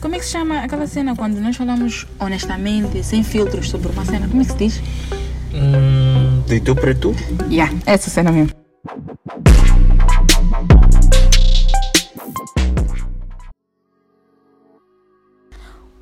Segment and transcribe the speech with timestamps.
[0.00, 4.04] Como é que se chama aquela cena quando nós falamos honestamente, sem filtros sobre uma
[4.04, 4.26] cena?
[4.26, 4.82] Como é que se diz?
[5.54, 7.14] Hum, de tu para tu?
[7.48, 8.50] Yeah, essa cena mesmo.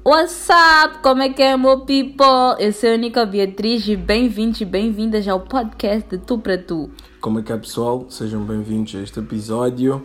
[0.06, 1.02] What's up?
[1.02, 2.56] Como é que é, meu people?
[2.58, 6.90] Eu sou a Nica Beatriz e bem-vindos e bem-vindas ao podcast de Tu para Tu.
[7.20, 8.06] Como é que é, pessoal?
[8.08, 10.02] Sejam bem-vindos a este episódio.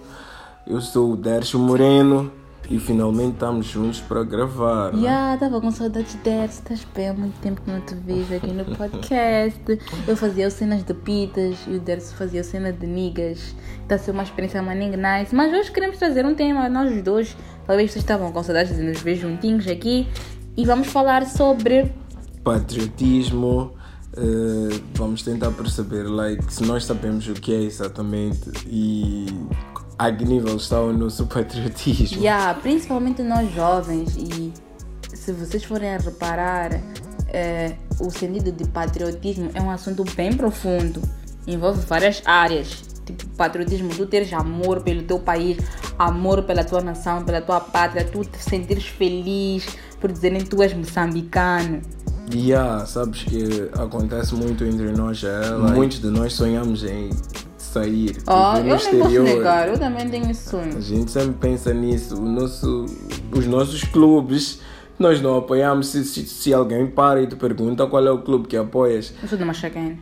[0.68, 2.39] Eu sou o Dércio Moreno
[2.70, 4.93] e finalmente estamos juntos para gravar.
[4.93, 5.01] né?
[5.01, 6.61] Yeah, tava com saudades dessa.
[6.61, 9.79] Estás bem há muito tempo que não te vejo aqui no podcast.
[10.07, 13.55] Eu fazia as cenas de pitas e o Derso fazia a cena de niggas.
[13.82, 15.33] Está a ser uma experiência maning nice.
[15.33, 17.36] Mas hoje queremos trazer um tema, nós os dois.
[17.65, 20.07] Talvez vocês estavam com saudades de nos ver juntinhos aqui.
[20.55, 21.91] E vamos falar sobre.
[22.43, 23.71] Patriotismo.
[24.15, 29.27] eh, vamos tentar perceber like, se nós sabemos o que é exatamente e
[30.00, 32.23] a que nível está o nosso patriotismo.
[32.23, 34.16] Yeah, principalmente nós jovens.
[34.16, 34.53] E
[35.14, 36.72] se vocês forem a reparar,
[37.28, 41.02] eh, o sentido de patriotismo é um assunto bem profundo.
[41.45, 42.81] Envolve várias áreas.
[43.06, 45.58] Tipo, patriotismo, tu teres amor pelo teu país,
[45.97, 49.67] amor pela tua nação, pela tua pátria, tu te sentires feliz
[50.00, 51.81] por dizerem que tu és moçambicano.
[52.34, 55.23] Yeah, sabes que acontece muito entre nós.
[55.23, 57.09] É, like, muitos de nós sonhamos em
[57.70, 59.23] sair Oh, eu nem posso exterior.
[59.23, 60.81] negar, eu também tenho esse A sonho.
[60.81, 62.16] gente sempre pensa nisso.
[62.17, 62.86] O nosso,
[63.31, 64.59] os nossos clubes,
[64.98, 65.88] nós não apoiamos.
[65.88, 69.14] Se, se, se alguém para e te pergunta qual é o clube que apoias.
[69.22, 70.00] Eu sou de Machacane.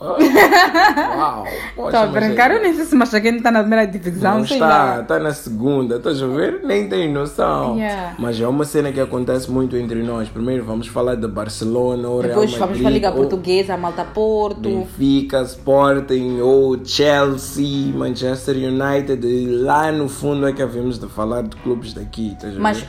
[0.00, 1.44] Uau!
[1.46, 4.46] Estou a mas brincar, é- eu nem sei se Machacane está na primeira divisão, Não
[4.46, 5.00] sei está, lá.
[5.02, 6.62] está na segunda, estás a ver?
[6.64, 7.76] Nem tem noção.
[7.76, 8.14] Yeah.
[8.18, 10.28] Mas é uma cena que acontece muito entre nós.
[10.30, 14.04] Primeiro vamos falar de Barcelona ou Real Depois vamos Madrid, para a Liga Portuguesa, Malta
[14.04, 14.60] Porto.
[14.60, 19.26] Benfica, Sporting ou Chelsea, Manchester United.
[19.26, 22.60] E lá no fundo é que havemos de falar de clubes daqui, estás a ver?
[22.62, 22.84] Mas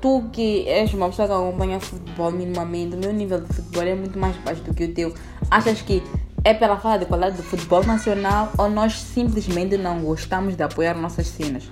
[0.00, 3.94] tu que és uma pessoa que acompanha futebol minimamente, o meu nível de futebol é
[3.94, 5.14] muito mais baixo do que o teu.
[5.48, 6.02] Achas que
[6.46, 10.94] é pela falta de qualidade do futebol nacional ou nós simplesmente não gostamos de apoiar
[10.96, 11.64] nossas cenas?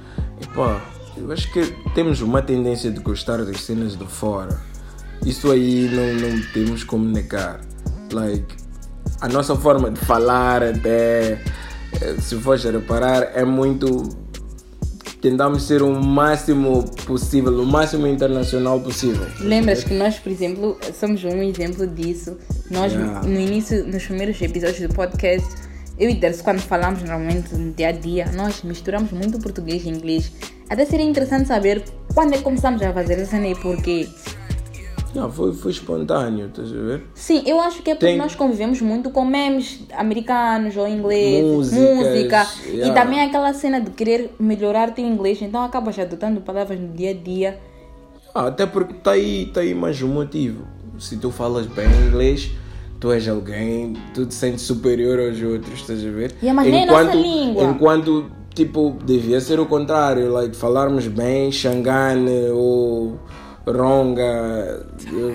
[0.43, 0.83] Epá,
[1.17, 1.65] eu acho que
[1.95, 4.61] temos uma tendência de gostar das cenas de fora.
[5.25, 7.61] Isso aí não, não temos como negar.
[8.13, 8.53] Like,
[9.21, 11.41] a nossa forma de falar até,
[12.01, 14.09] eh, se fores a reparar, é muito...
[15.21, 19.27] Tentamos ser o máximo possível, o máximo internacional possível.
[19.39, 22.37] Lembras que nós, por exemplo, somos um exemplo disso.
[22.75, 23.21] Nós, Yeah.
[23.23, 25.49] no início, nos primeiros episódios do podcast,
[25.97, 29.89] eu e Derso, quando falamos normalmente no dia a dia, nós misturamos muito português e
[29.89, 30.33] inglês.
[30.69, 34.09] Até seria interessante saber quando é que começamos a fazer essa cena e porquê.
[35.15, 37.05] Não, foi, foi espontâneo, estás a ver?
[37.15, 41.45] Sim, eu acho que é porque Tem- nós convivemos muito com memes americanos ou inglês,
[41.45, 42.47] Músicas, música.
[42.67, 43.01] E yeah.
[43.01, 47.15] também aquela cena de querer melhorar teu inglês, então acabas adotando palavras no dia a
[47.15, 47.61] dia.
[48.35, 50.65] Ah, até porque está aí, tá aí mais um motivo.
[50.99, 52.51] Se tu falas bem inglês,
[53.05, 56.33] tu és alguém, tu te sentes superior aos outros, estás a ver?
[56.43, 57.65] Yeah, nem a nossa língua.
[57.65, 63.19] Enquanto, tipo, devia ser o contrário, like, falarmos bem Xangane ou
[63.67, 64.87] Ronga,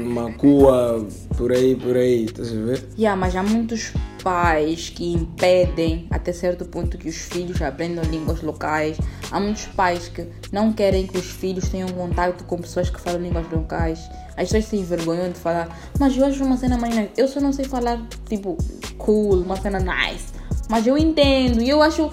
[0.06, 1.04] Macua,
[1.36, 2.88] por aí, por aí, estás a ver?
[2.96, 3.92] Yeah, mas há muitos
[4.24, 8.98] pais que impedem até certo ponto que os filhos aprendam línguas locais.
[9.32, 13.22] Há muitos pais que não querem que os filhos tenham contato com pessoas que falam
[13.22, 14.00] línguas locais.
[14.38, 17.10] As pessoas se envergonham de falar, mas eu acho uma cena mais.
[17.18, 18.58] Eu só não sei falar, tipo,
[19.00, 20.28] cool, uma cena nice.
[20.70, 22.12] Mas eu entendo e eu acho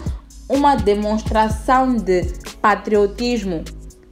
[0.48, 2.22] uma demonstração de
[2.62, 3.62] patriotismo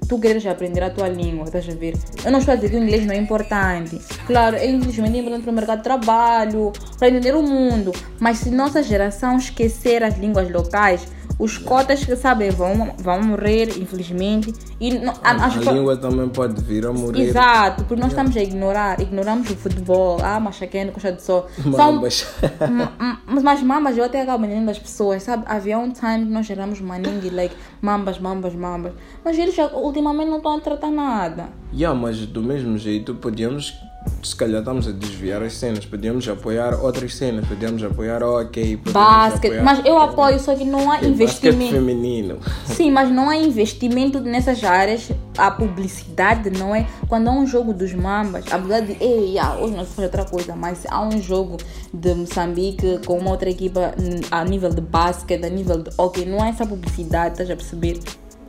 [0.08, 1.94] tu queres aprender a tua língua, estás a ver?
[2.24, 4.00] Eu não estou a dizer que o inglês não é importante.
[4.26, 7.92] Claro, é infelizmente importante para o mercado de trabalho, para entender o mundo.
[8.20, 11.06] Mas se nossa geração esquecer as línguas locais,
[11.38, 14.52] os cotas que sabem vão, vão morrer, infelizmente.
[14.80, 17.22] E não- A, a língua também pode vir a morrer.
[17.28, 21.46] Exato, porque nós estamos a ignorar, ignoramos o futebol, ah, machaqueno, coxa de sol.
[21.62, 22.26] São, Mambas.
[22.60, 25.44] M- mas mambas eu até acabo entendendo das pessoas, sabe?
[25.46, 28.92] Havia um time que nós geramos maningue, like mambas, mambas, mambas.
[29.24, 31.48] Mas eles ultimamente não estão a tratar nada.
[31.72, 33.74] Yeah, mas do mesmo jeito podíamos,
[34.24, 38.76] se calhar estamos a desviar as cenas, podíamos apoiar outras cenas, podíamos apoiar o hockey,
[38.78, 41.72] podíamos Basquete, apoiar- mas eu apoio, só que não há Basquete investimento.
[41.74, 42.38] feminino.
[42.66, 45.10] Sim, mas não há investimento nessas áreas.
[45.36, 46.86] A publicidade não é.
[47.08, 50.54] Quando há um jogo dos mambas, apesar de, ei, ah, hoje nós fazemos outra coisa,
[50.56, 51.56] mas há um jogo
[51.92, 56.24] de Moçambique com uma outra equipa hum, a nível de basquete, a nível de hockey,
[56.24, 57.98] não há essa publicidade, estás a perceber?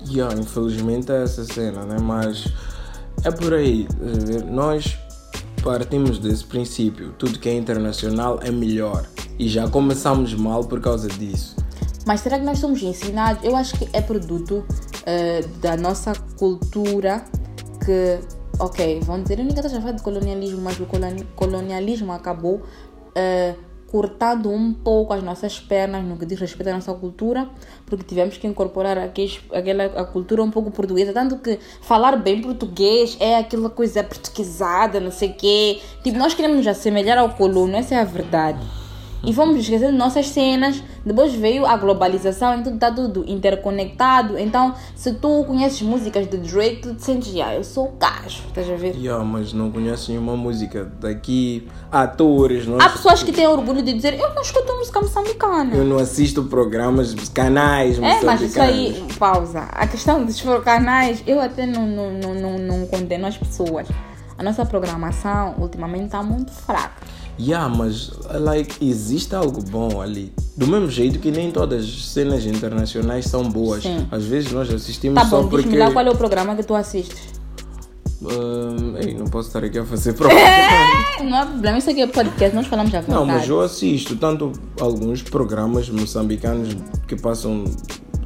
[0.07, 1.97] Yeah, infelizmente é essa cena, né?
[1.99, 2.47] Mas
[3.23, 3.87] é por aí?
[4.47, 4.97] Nós
[5.65, 9.03] partimos desse princípio, tudo que é internacional é melhor.
[9.39, 11.55] E já começamos mal por causa disso.
[12.05, 13.43] Mas será que nós somos ensinados?
[13.43, 14.63] Eu acho que é produto
[15.07, 17.25] eh, da nossa cultura
[17.83, 18.19] que,
[18.59, 22.61] ok, vão dizer, eu ninguém está a falar de colonialismo, mas o coloni- colonialismo acabou
[23.15, 23.55] eh,
[23.95, 27.47] cortando um pouco as nossas pernas no que diz respeito à nossa cultura,
[27.85, 32.41] porque tivemos que incorporar aqueles, aquela a cultura um pouco portuguesa, tanto que falar bem
[32.41, 35.79] português é aquela coisa portuguesada, não sei o quê.
[36.03, 38.59] Tipo, nós queremos nos assemelhar ao colono, essa é a verdade.
[39.25, 40.81] E vamos esquecer de nossas cenas.
[41.05, 44.37] Depois veio a globalização, então está tudo interconectado.
[44.37, 48.43] Então, se tu conheces músicas de Drake, tu te sentes, ah, eu sou o gajo,
[48.47, 48.95] estás a ver?
[48.95, 51.67] Yeah, mas não conheço nenhuma música daqui.
[51.91, 55.75] Atores, não Há pessoas que têm orgulho de dizer, eu não escuto música moçambicana.
[55.75, 59.17] Eu não assisto programas, canais, É, mas isso aí, moçambicanos.
[59.17, 59.59] pausa.
[59.71, 63.87] A questão dos canais, eu até não, não, não, não, não condeno as pessoas.
[64.37, 67.14] A nossa programação ultimamente está muito fraca.
[67.39, 70.31] Yeah, mas like, existe algo bom ali.
[70.55, 73.83] Do mesmo jeito que nem todas as cenas internacionais são boas.
[73.83, 74.07] Sim.
[74.09, 75.75] Às vezes nós assistimos Tá só bom, porque.
[75.77, 77.35] lá qual é o programa que tu assistes.
[78.21, 80.41] Hum, ei, não posso estar aqui a fazer propaganda.
[81.19, 83.11] É, não há problema, isso aqui é podcast, nós falamos vontade.
[83.11, 86.69] Não, mas eu assisto tanto alguns programas moçambicanos
[87.07, 87.65] que passam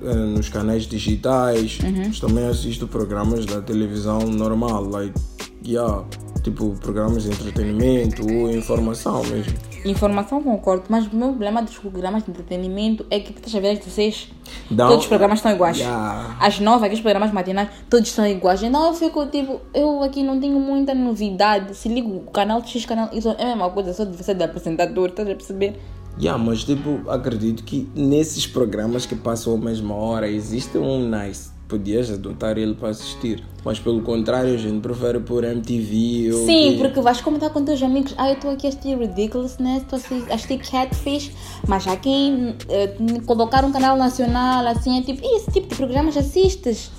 [0.04, 2.04] eh, nos canais digitais, Uhum.
[2.08, 5.20] mas também assisto programas da televisão normal, like,
[5.66, 6.04] yeah,
[6.42, 9.54] tipo programas de entretenimento ou informação mesmo.
[9.86, 13.60] Informação concordo, mas o meu problema dos programas de entretenimento é que tu estás a
[13.60, 14.30] ver as 16,
[14.70, 15.78] Dá todos os programas estão iguais.
[15.78, 16.38] Yeah.
[16.40, 18.62] As nove, aqueles programas matinais, todos são iguais.
[18.62, 21.76] Então eu fico tipo, eu aqui não tenho muita novidade.
[21.76, 24.44] Se ligo o canal X, canal Y, é a mesma coisa, só de você de
[24.44, 25.80] apresentador, estás a perceber?
[26.20, 31.59] Yeah, mas tipo, acredito que nesses programas que passam a mesma hora existe um nice.
[31.69, 33.44] Podias adotar ele para assistir.
[33.63, 36.45] Mas pelo contrário, a gente prefere por MTV ou.
[36.48, 39.83] Sim, que- porque vais comentar com teus amigos, ah, eu estou aqui a assistir Ridiculousness,
[39.83, 40.00] estou
[40.31, 41.31] a assistir- Catfish,
[41.68, 42.95] mas já quem eh,
[43.25, 46.89] colocar um canal nacional assim é tipo, "Ih, esse tipo de programas assistes?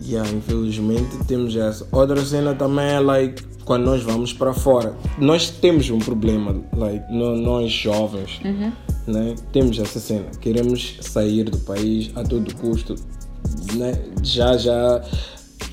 [0.00, 1.86] Yeah, infelizmente temos essa.
[1.90, 4.94] Outra cena também é like quando nós vamos para fora.
[5.18, 8.40] Nós temos um problema, like no- nós jovens,
[9.06, 9.34] né?
[9.52, 10.26] Temos essa cena.
[10.40, 12.94] Queremos sair do país a todo custo,
[13.74, 13.94] né?
[14.22, 15.02] Já já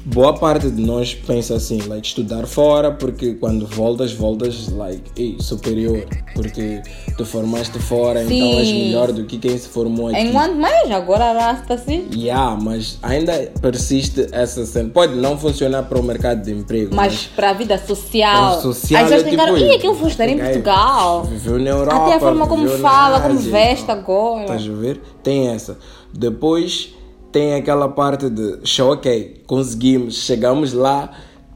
[0.06, 5.38] boa parte de nós pensa assim, like estudar fora porque quando voltas voltas like ei,
[5.40, 6.82] superior, porque
[7.18, 8.86] te formaste fora, então és Sim.
[8.86, 10.22] melhor do que quem se formou aqui.
[10.22, 12.08] Enquanto mais, agora rasta assim.
[12.14, 14.90] Yeah, mas ainda persiste essa cena.
[14.90, 19.04] Pode não funcionar para o mercado de emprego, Mas para a vida social, para social
[19.04, 21.24] as pessoas é cara, tipo, ih, aquilo foi estar em Portugal.
[21.24, 22.06] Viveu na Europa.
[22.06, 24.42] Até a forma como fala, como veste agora.
[24.42, 25.02] Estás a ver?
[25.22, 25.78] Tem essa.
[26.14, 26.97] Depois
[27.32, 31.12] tem aquela parte de show, ok, conseguimos, chegamos lá,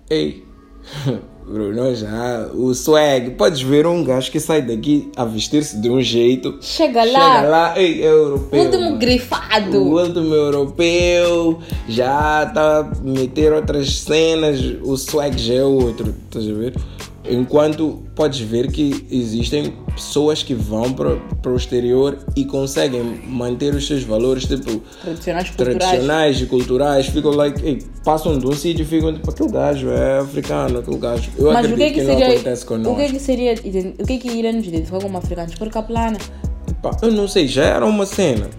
[0.10, 0.44] ei,
[1.46, 6.00] Bruno, já, o swag, podes ver um gajo que sai daqui a vestir-se de um
[6.00, 8.64] jeito, Chega lá, chega lá, ei, é europeu.
[8.64, 9.78] último grifado.
[9.84, 11.60] O último europeu
[11.90, 16.74] já está a meter outras cenas, o swag já é outro, estás a ver?
[17.30, 23.76] Enquanto podes ver que existem pessoas que vão para, para o exterior e conseguem manter
[23.76, 25.78] os seus valores tipo Tradicionais culturais.
[25.78, 29.90] tradicionais e culturais, ficam like, ei, passam de um sítio e ficam tipo, aquele gajo
[29.92, 31.30] é africano, aquele gajo.
[31.38, 32.34] Eu Mas o que é que não seria.
[32.34, 32.96] acontece O connosco.
[32.96, 33.54] que é que seria.
[34.00, 35.54] O que é que iria nos identificar como africanos?
[35.56, 36.18] Por caplana.
[36.82, 38.50] Pá, eu não sei, já era uma cena.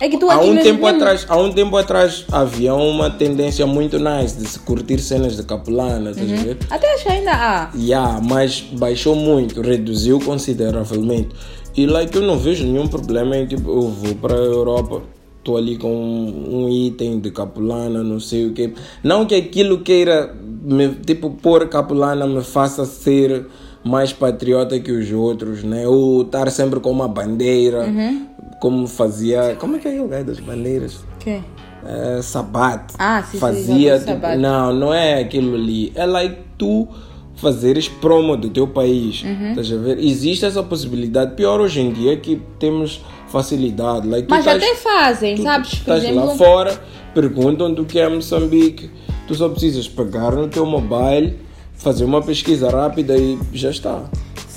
[0.00, 3.66] É que tu há um mesmo- tempo atrás há um tempo atrás havia uma tendência
[3.66, 7.32] muito nice de se curtir cenas de capulana estás a ver Até acho que ainda
[7.32, 7.70] há.
[7.76, 11.30] yeah, mas baixou muito reduziu consideravelmente.
[11.76, 15.02] E like eu não vejo nenhum problema em tipo eu vou para a Europa
[15.38, 19.78] estou ali com um, um item de capulana não sei o que não que aquilo
[19.80, 23.46] queira me, tipo pôr capulana me faça ser
[23.84, 25.86] mais patriota que os outros né?
[25.86, 27.84] Ou estar sempre com uma bandeira.
[27.84, 28.26] Uhum.
[28.60, 29.56] Como fazia.
[29.58, 31.04] Como é que é aquele gajo das bandeiras?
[31.20, 31.40] Que?
[31.86, 32.94] É, Sabat.
[32.98, 33.98] Ah, sim, sim, Fazia.
[33.98, 35.92] vi tipo, não, não é aquilo ali.
[35.94, 36.88] É like tu
[37.36, 39.22] fazeres promo do teu país.
[39.22, 39.50] Uhum.
[39.50, 39.98] Estás a ver?
[39.98, 41.34] Existe essa possibilidade.
[41.34, 44.08] Pior hoje em dia que temos facilidade.
[44.08, 45.72] Like, Mas até fazem, tu sabes?
[45.72, 46.80] Estás lá fora,
[47.14, 48.90] perguntam-te o que é Moçambique.
[49.26, 51.38] Tu só precisas pegar no teu mobile,
[51.74, 54.04] fazer uma pesquisa rápida e já está.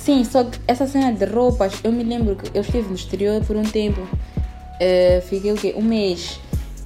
[0.04, 3.40] Sim, só que essa cena de roupas, eu me lembro que eu estive no exterior
[3.44, 4.00] por um tempo.
[4.80, 5.74] Eh, fiquei o quê?
[5.76, 6.40] Um mês.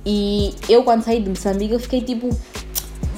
[0.04, 2.28] E eu quando saí de Moçambique eu fiquei tipo.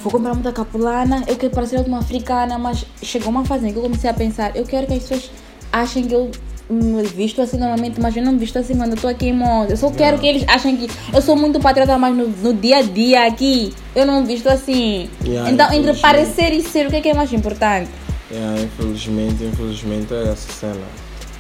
[0.01, 3.79] Vou comprar muita capulana, eu quero parecer uma africana, mas chegou uma fase em que
[3.79, 5.29] eu comecei a pensar, eu quero que as pessoas
[5.73, 6.31] achem que eu
[6.71, 9.33] me visto assim normalmente, mas eu não me visto assim quando eu tô aqui em
[9.33, 9.73] moda.
[9.73, 12.79] Eu só quero que eles achem que eu sou muito patriota, mas no, no dia
[12.79, 15.11] a dia aqui eu não me visto assim.
[15.25, 16.01] Yeah, então, entre infelizmente.
[16.01, 17.91] parecer e ser, o que é que é mais importante?
[18.31, 20.87] É, infelizmente, infelizmente é essa cena.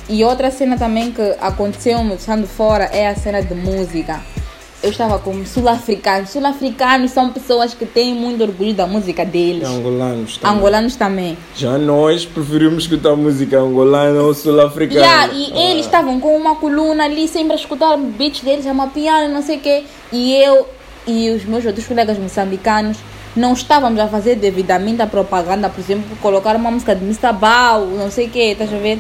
[0.09, 4.21] E outra cena também que aconteceu me estando fora é a cena de música.
[4.81, 6.31] eu estava como sul-africanos.
[6.31, 9.67] Sul-africanos são pessoas que têm muito orgulho da música deles.
[9.69, 10.57] Angolanos também.
[10.57, 11.39] Angolanos também.
[11.57, 15.01] Já nós preferimos escutar música angolana ou sul-africana.
[15.01, 15.71] Yeah, e Ah.
[15.73, 19.57] eles estavam com uma coluna ali, sempre a escutar beats deles, a piano, não sei
[19.57, 19.83] o quê.
[20.13, 20.69] E eu
[21.09, 22.99] e os meus outros colegas moçambicanos
[23.39, 27.33] não estávamos a fazer devidamente a propaganda, por exemplo, colocar uma música de Mr.
[27.33, 28.99] Bao, não sei o quê, estás a ver?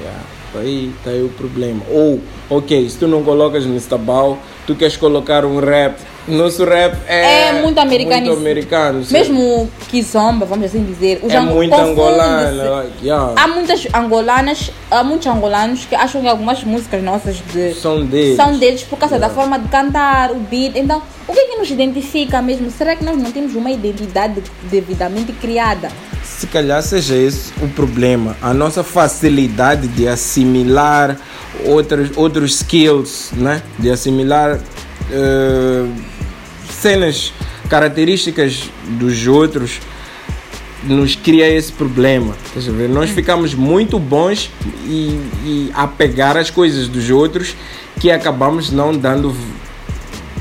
[0.00, 0.22] Yeah,
[0.56, 1.82] aí, tá aí o problema.
[1.88, 2.20] Ou,
[2.50, 3.96] ok, se tu não colocas Mr.
[3.98, 5.96] Bao, tu queres colocar um rap.
[6.28, 8.26] Nosso rap é, É muito americano.
[8.26, 9.12] Muito americano sim.
[9.12, 11.20] Mesmo Kizomba, vamos assim dizer.
[11.28, 12.86] É muito angolano.
[13.02, 13.32] yeah.
[13.36, 18.36] Há muitas angolanas, há muitos angolanos que acham que algumas músicas nossas de São deles.
[18.36, 20.76] são deles por causa da forma de cantar, o beat.
[20.76, 22.70] Então, o que é que nos identifica mesmo?
[22.70, 25.90] Será que nós não temos uma identidade devidamente criada?
[26.24, 28.36] Se calhar seja esse o problema.
[28.40, 31.16] A nossa facilidade de assimilar
[31.64, 33.62] outros, outros skills, né?
[33.78, 34.60] De assimilar
[35.10, 35.86] eh,
[36.70, 37.32] cenas,
[37.68, 39.80] características dos outros
[40.84, 42.36] nos cria esse problema.
[42.54, 42.88] Ver?
[42.88, 44.50] Nós ficamos muito bons
[44.84, 47.54] e, e a pegar as coisas dos outros
[48.00, 49.34] que acabamos não dando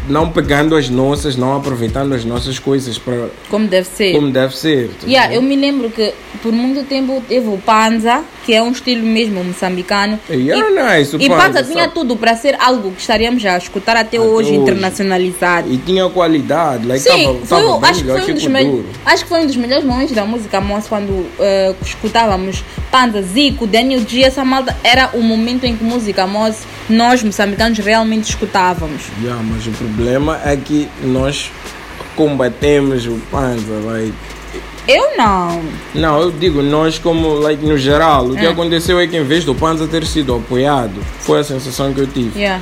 [0.07, 4.13] não pegando as nossas, não aproveitando as nossas coisas para Como deve ser.
[4.13, 4.89] como deve ser.
[5.01, 8.71] tá Yeah, eu me lembro que por muito tempo teve o Panza, que é um
[8.71, 10.19] estilo mesmo moçambicano.
[10.29, 11.93] Yeah, nice, o e Panza, Panza tinha sabe?
[11.93, 14.55] tudo para ser algo que estaríamos a escutar até, hoje, hoje.
[14.55, 15.71] internacionalizado.
[15.73, 19.23] E tinha qualidade, like, Sim, tava, foi, tava acho, que foi um dos me- acho
[19.23, 24.01] que foi um dos melhores momentos da música moça quando eh, escutávamos Panza, Zico, Daniel
[24.07, 29.01] G, essa malta era o momento em que música moça nós moçambicanos realmente escutávamos.
[29.21, 29.96] Yeah, mas o problema
[30.45, 31.51] é que nós
[32.15, 34.13] combatemos o Panza, like,
[34.87, 35.61] Eu não.
[35.93, 38.25] Não, eu digo nós como, like, no geral.
[38.27, 38.51] O que Ah.
[38.51, 42.07] aconteceu é que em vez do Panza ter sido apoiado, foi a sensação que eu
[42.07, 42.39] tive.
[42.39, 42.61] Yeah.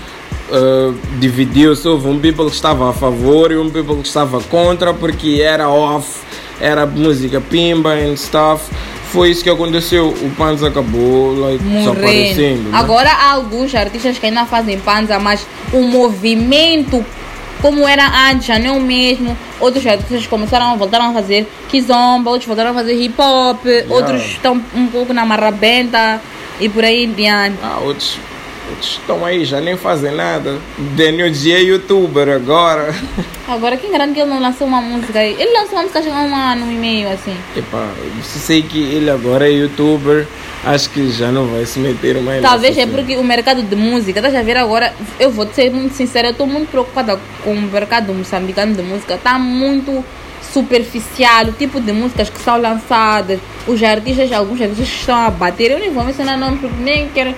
[0.49, 4.91] Uh, dividiu-se, houve um people que estava a favor e um people que estava contra
[4.93, 6.19] porque era off,
[6.59, 8.63] era música pimba and stuff.
[9.11, 10.09] Foi isso que aconteceu.
[10.09, 12.69] O Panza acabou like, desaparecendo.
[12.69, 12.77] né?
[12.77, 17.05] Agora há alguns artistas que ainda fazem panza, mas o movimento
[17.65, 19.35] como era antes já não é o mesmo.
[19.59, 24.61] Outros artistas começaram, voltaram a fazer kizomba, outros voltaram a fazer hip hop, outros estão
[24.75, 26.21] um pouco na marrabenta
[26.59, 27.57] e por aí em diante.
[27.63, 28.19] Ah, outros
[28.79, 30.59] estão aí, já nem fazem nada.
[30.95, 32.93] Daniel G é youtuber agora.
[33.47, 35.35] Agora, quem garante que ele não lançou uma música aí?
[35.39, 37.37] Ele lançou uma música há um ano e meio, assim.
[37.55, 37.87] Epá,
[38.23, 40.25] se sei que ele agora é youtuber,
[40.63, 44.17] acho que já não vai se meter mais Talvez é porque o mercado de música,
[44.17, 47.61] estás a ver agora, eu vou ser muito sincera, eu estou muito preocupada com o
[47.61, 50.03] mercado moçambicano de música, está muito
[50.51, 55.29] superficial, o tipo de músicas que são lançadas, os artistas, alguns artistas que estão a
[55.29, 57.35] bater, eu nem vou mencionar nome porque nem quero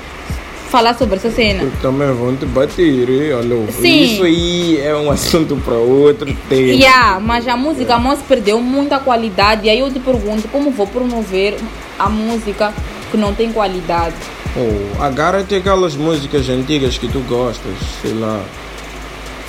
[0.68, 1.62] falar sobre essa cena.
[1.62, 3.66] Porque também vão te bater, alô.
[3.72, 4.04] Sim.
[4.04, 6.80] Isso aí é um assunto para outro tempo.
[6.80, 10.88] Yeah, mas a música moça perdeu muita qualidade e aí eu te pergunto como vou
[10.88, 11.56] promover
[11.98, 12.74] a música
[13.10, 14.16] que não tem qualidade.
[14.56, 18.42] Oh, agarra-te aquelas músicas antigas que tu gostas, sei lá.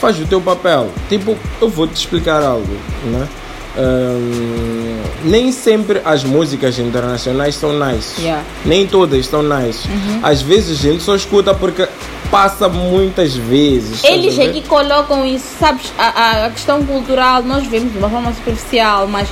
[0.01, 0.91] Faz o teu papel.
[1.09, 3.29] Tipo, eu vou te explicar algo, né?
[3.77, 4.88] Ahn,
[5.25, 8.21] nem sempre as músicas internacionais são nice.
[8.21, 8.43] Yeah.
[8.65, 9.89] Nem todas são nice.
[10.23, 11.89] Às vezes a gente só escuta porque
[12.31, 13.97] passa muitas vezes.
[13.97, 18.33] estás Eles aqui colocam isso, sabes, a- a questão cultural nós vemos de uma forma
[18.35, 19.29] superficial, mas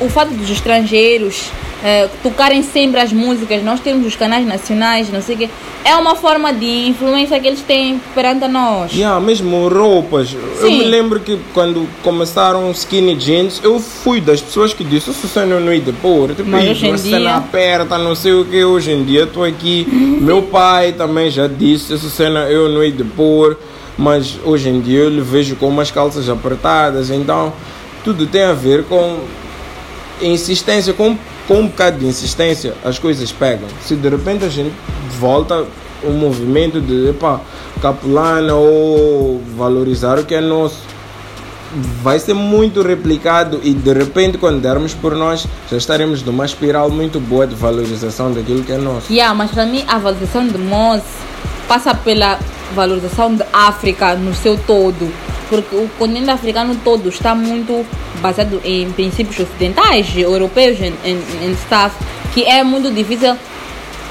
[0.00, 1.50] o fato dos estrangeiros
[1.84, 5.50] eh, tocarem sempre as músicas, nós temos os canais nacionais, não sei o quê,
[5.84, 8.90] é uma forma de influência que eles têm perante nós.
[8.92, 10.32] Yeah, mesmo roupas.
[10.32, 10.78] Eu Sim.
[10.78, 15.60] me lembro que quando começaram skinny jeans, eu fui das pessoas que disse, cena eu
[15.60, 16.28] não ia de pôr.
[16.34, 18.64] Tipo, Mas isso, hoje em uma cena dia- aperta, não sei o que.
[18.64, 19.86] Hoje em dia estou aqui.
[19.92, 23.58] Meu pai também já disse, essa cena eu não ia de pôr.
[23.98, 27.10] Mas hoje em dia eu lhe vejo com umas calças apertadas.
[27.10, 27.52] Então,
[28.02, 29.18] tudo tem a ver com
[30.22, 33.68] insistência, com, com um bocado de insistência, as coisas pegam.
[33.82, 34.72] Se de repente a gente
[35.18, 35.64] volta
[36.02, 37.40] o movimento de epá,
[37.80, 40.78] capulana ou valorizar o que é nosso,
[42.02, 46.90] vai ser muito replicado e de repente quando dermos por nós já estaremos numa espiral
[46.90, 49.12] muito boa de valorização daquilo que é nosso.
[49.12, 51.02] Yeah, mas para mim a valorização de Moz
[51.66, 52.38] passa pela
[52.74, 55.10] valorização da África no seu todo.
[55.48, 57.84] Porque o continente africano todo está muito
[58.20, 61.94] baseado em princípios ocidentais, europeus e em stuff,
[62.32, 63.36] que é muito difícil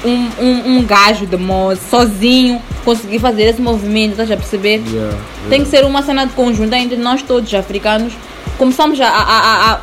[0.04, 4.82] um, um, um gajo de Moz sozinho conseguir fazer esse movimento, estás a perceber?
[4.86, 5.16] Yeah,
[5.48, 8.12] Tem que ser uma cena de conjunto entre nós todos, africanos.
[8.58, 9.78] Começamos a, a, a,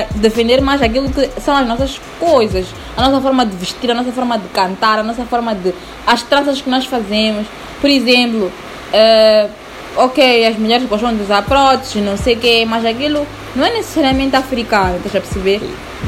[0.00, 3.94] a- defender mais aquilo que são as nossas coisas, a nossa forma de vestir, a
[3.94, 5.72] nossa forma de cantar, a nossa forma de.
[6.06, 7.46] as tranças que nós fazemos.
[7.80, 8.50] Por exemplo,
[8.92, 9.48] eh,
[9.96, 13.72] ok, as mulheres gostam de usar próteses, não sei o quê, mas aquilo não é
[13.72, 15.60] necessariamente africano, estás a perceber?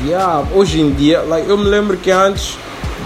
[0.05, 2.57] Yeah, hoje em dia, like, eu me lembro que antes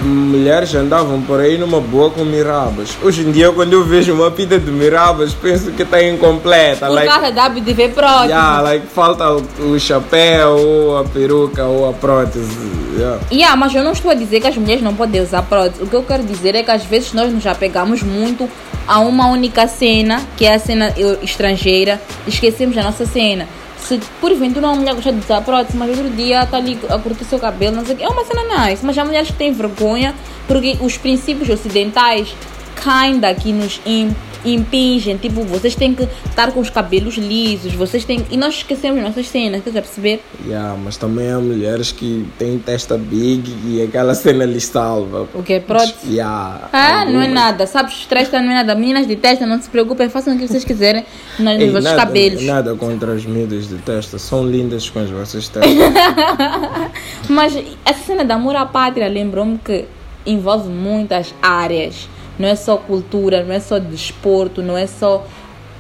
[0.05, 2.97] mulheres andavam por aí numa boa com mirabas.
[3.03, 6.87] Hoje em dia, quando eu vejo uma pita de mirabas, penso que está incompleta.
[6.87, 8.29] Por like, causa da de ver prótese.
[8.29, 12.51] yeah, like, falta o, o chapéu, ou a peruca, ou a prótese.
[12.97, 13.21] Yeah.
[13.31, 15.83] Yeah, mas eu não estou a dizer que as mulheres não podem usar prótese.
[15.83, 18.49] O que eu quero dizer é que às vezes nós nos apegamos muito
[18.87, 23.47] a uma única cena, que é a cena estrangeira, esquecemos a nossa cena.
[23.79, 27.25] Se porventura uma mulher gosta de usar prótese, mas outro dia está ali a curtir
[27.25, 28.85] seu cabelo, não sei o que, é uma cena nice.
[28.85, 30.15] Mas há mulheres que têm vergonha
[30.47, 32.35] porque os princípios ocidentais
[32.77, 35.17] caem daqui nos im- impingem.
[35.17, 38.25] Tipo, vocês têm que estar com os cabelos lisos, vocês têm.
[38.31, 40.21] E nós esquecemos nossas cenas, estás a perceber?
[40.47, 45.29] Yeah, mas também há mulheres que têm testa big e aquela cena lhe salva.
[45.35, 45.95] O que é prótese?
[46.11, 47.29] Yeah, Ah, não é algumas.
[47.31, 47.67] nada.
[47.67, 48.75] Sabes, testa não é nada.
[48.75, 51.05] Meninas de testa, não se preocupem, façam o que vocês quiserem
[51.39, 52.43] nos Ei, vossos nada, cabelos.
[52.43, 55.73] Nada contra as miúdas de testa, são lindas com as vossas testas.
[57.29, 59.85] Mas essa cena de amor à pátria lembrou-me que
[60.27, 62.09] envolve muitas áreas.
[62.39, 65.25] Não é só cultura, não é só desporto, não é só.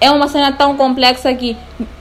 [0.00, 1.56] É uma cena tão complexa que,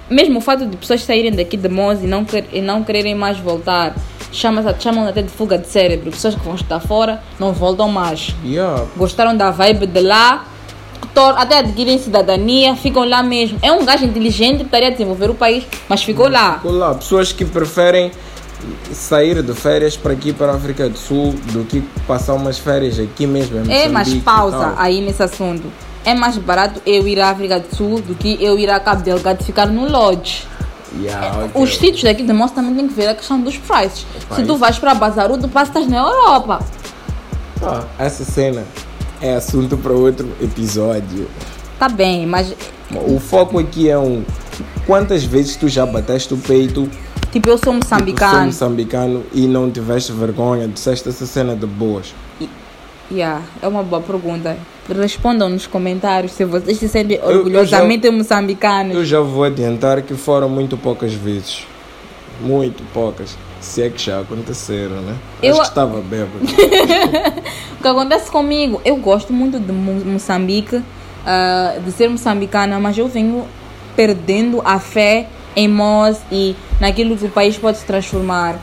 [0.09, 3.13] mesmo o fato de pessoas saírem daqui de Mons e não, quer- e não quererem
[3.15, 3.95] mais voltar,
[4.31, 6.09] chama chamam até de fuga de cérebro.
[6.11, 8.33] Pessoas que vão estar fora não voltam mais.
[8.43, 10.45] yeah, gostaram da vibe de lá,
[11.37, 13.59] até adquirem cidadania, ficam lá mesmo.
[13.61, 16.55] É um gajo inteligente que estaria a desenvolver o país, mas ficou lá.
[16.55, 18.11] Ficou lá, pessoas que preferem
[18.93, 22.99] sair de férias para aqui para a África do Sul do que passar umas férias
[22.99, 25.63] aqui mesmo É, mas pausa aí nesse assunto.
[26.03, 29.03] É mais barato eu ir à África do Sul do que eu ir a Cabo
[29.03, 30.47] Delgado ficar no lodge.
[30.99, 31.61] Yeah, ok.
[31.61, 34.05] Os sítios daqui de Moça também tem que ver a questão dos prices.
[34.35, 36.59] Se tu vais para Bazaru, tu passas na Europa.
[37.61, 38.63] Ah, essa cena
[39.21, 41.29] é assunto para outro episódio.
[41.79, 42.53] Tá bem, mas
[42.93, 44.23] O foco aqui é um
[44.85, 46.89] quantas vezes tu já bateste o peito
[47.31, 48.45] tipo, eu sou Tipo, sou moçambicano.
[48.45, 52.13] moçambicano e não tiveste vergonha, disseste essa cena de boas.
[53.11, 54.57] Yeah, é uma boa pergunta.
[54.87, 58.95] Respondam nos comentários se vocês se sentem eu já- orgulhosamente moçambicanos.
[58.95, 61.65] Eu já vou adiantar que foram muito poucas vezes.
[62.41, 63.35] Muito poucas.
[63.59, 65.15] Se é que já aconteceram, né?
[65.43, 66.39] Eu- Acho que estava bêbado.
[67.79, 70.81] O que acontece comigo, eu gosto muito de Mo- Moçambique,
[71.25, 73.43] ah, de ser moçambicana, mas eu venho
[73.95, 78.59] perdendo a fé em nós e naquilo que o país pode se transformar.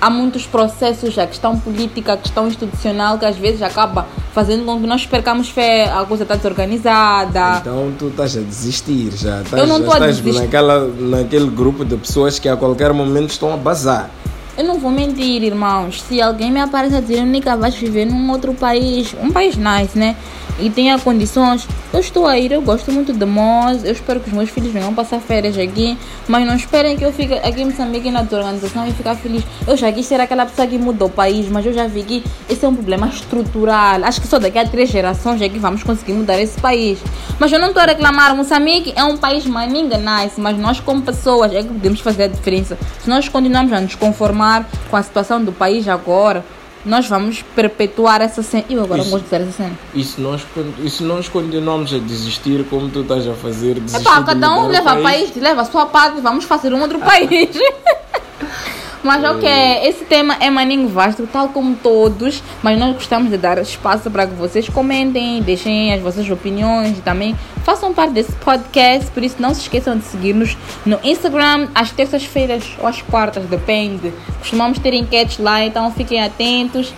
[0.00, 4.80] Há muitos processos, a questão política, a questão institucional, que às vezes acaba fazendo com
[4.80, 7.58] que nós percamos fé, a coisa está desorganizada.
[7.60, 9.42] Então tu estás a desistir já.
[9.42, 10.40] Estás, Eu não tô a desistir.
[10.40, 14.08] naquela, naquele grupo de pessoas que a qualquer momento estão a bazar.
[14.56, 16.02] Eu não vou mentir, irmãos.
[16.02, 19.96] Se alguém me aparece a dizer, Nica, vais viver num outro país, um país nice,
[19.98, 20.16] né?
[20.60, 24.28] E tenha condições, eu estou a ir, eu gosto muito de Moz, eu espero que
[24.28, 27.66] os meus filhos venham passar férias aqui, mas não esperem que eu fique aqui em
[27.66, 29.44] Moçambique na desorganização e ficar feliz.
[29.66, 32.24] Eu já quis ser aquela pessoa que muda o país, mas eu já vi que
[32.50, 34.02] esse é um problema estrutural.
[34.02, 36.98] Acho que só daqui a três gerações é que vamos conseguir mudar esse país.
[37.38, 41.02] Mas eu não estou a reclamar, Moçambique é um país maninga nice, mas nós como
[41.02, 42.76] pessoas é que podemos fazer a diferença.
[43.00, 46.44] Se nós continuarmos a nos conformar com a situação do país agora,
[46.84, 48.64] nós vamos perpetuar essa cena.
[48.68, 49.10] Eu agora Isso.
[49.10, 49.78] não gosto de dizer essa cena.
[49.94, 50.46] E se nós,
[50.82, 54.68] e se nós continuamos a desistir como tu estás a fazer, desistir Epá, cada um
[54.68, 57.50] leva a país, leva a sua parte, vamos fazer um outro país.
[59.02, 59.48] Mas ok,
[59.84, 64.26] esse tema é maninho vasto, tal como todos, mas nós gostamos de dar espaço para
[64.26, 69.36] que vocês comentem, deixem as vossas opiniões e também façam parte desse podcast, por isso
[69.38, 74.12] não se esqueçam de seguir-nos no Instagram às terças-feiras ou às quartas, depende.
[74.40, 76.92] Costumamos ter enquetes lá, então fiquem atentos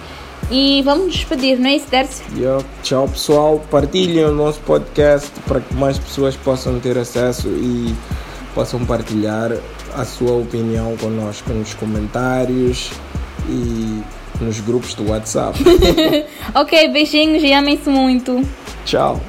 [0.50, 2.22] e vamos nos despedir, não é isso, Dercy?
[2.36, 2.64] Yeah.
[2.82, 7.94] Tchau pessoal, partilhem o nosso podcast para que mais pessoas possam ter acesso e
[8.54, 9.52] possam partilhar
[9.94, 12.90] a sua opinião conosco nos comentários
[13.48, 14.02] e
[14.40, 15.58] nos grupos do WhatsApp.
[16.54, 18.42] Ok, beijinhos e amem-se muito.
[18.84, 19.20] Tchau.